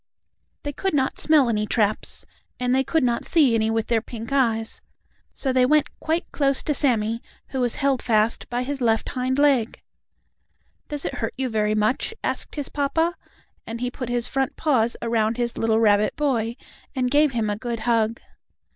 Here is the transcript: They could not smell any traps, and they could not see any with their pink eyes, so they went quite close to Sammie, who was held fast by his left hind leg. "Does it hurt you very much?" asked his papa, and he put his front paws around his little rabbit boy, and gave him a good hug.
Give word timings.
They 0.63 0.73
could 0.73 0.95
not 0.95 1.19
smell 1.19 1.47
any 1.47 1.67
traps, 1.67 2.25
and 2.59 2.73
they 2.73 2.83
could 2.83 3.03
not 3.03 3.23
see 3.23 3.53
any 3.53 3.69
with 3.69 3.85
their 3.85 4.01
pink 4.01 4.31
eyes, 4.33 4.81
so 5.35 5.53
they 5.53 5.63
went 5.63 5.91
quite 5.99 6.31
close 6.31 6.63
to 6.63 6.73
Sammie, 6.73 7.21
who 7.49 7.59
was 7.61 7.75
held 7.75 8.01
fast 8.01 8.49
by 8.49 8.63
his 8.63 8.81
left 8.81 9.09
hind 9.09 9.37
leg. 9.37 9.83
"Does 10.87 11.05
it 11.05 11.19
hurt 11.19 11.35
you 11.37 11.49
very 11.49 11.75
much?" 11.75 12.15
asked 12.23 12.55
his 12.55 12.67
papa, 12.69 13.13
and 13.67 13.79
he 13.79 13.91
put 13.91 14.09
his 14.09 14.27
front 14.27 14.55
paws 14.55 14.97
around 15.03 15.37
his 15.37 15.55
little 15.55 15.77
rabbit 15.79 16.15
boy, 16.15 16.55
and 16.95 17.11
gave 17.11 17.33
him 17.33 17.47
a 17.47 17.55
good 17.55 17.81
hug. 17.81 18.19